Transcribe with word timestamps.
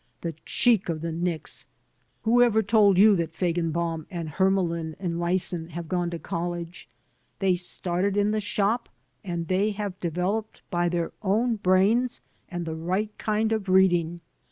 The 0.21 0.33
cheek 0.47 0.89
of 0.89 1.01
the 1.01 1.11
nixl 1.11 1.65
Who 2.23 2.41
ever 2.41 2.63
told 2.63 2.97
you 2.97 3.15
that 3.17 3.33
Feigenbaum 3.35 4.07
and 4.09 4.29
Hermalin 4.29 4.95
and 4.97 5.19
Liessin 5.19 5.69
have 5.73 5.87
gone 5.87 6.09
to 6.09 6.17
college? 6.17 6.89
They 7.37 7.53
started 7.53 8.17
in 8.17 8.31
the 8.31 8.39
shop 8.41 8.89
and 9.23 9.47
they 9.47 9.69
have 9.69 9.99
developed 9.99 10.63
by 10.71 10.89
their 10.89 11.11
own 11.21 11.57
brains 11.57 12.21
and 12.49 12.65
the 12.65 12.73
right 12.73 13.15
kind 13.19 13.51
of 13.51 13.69
reading. 13.69 14.21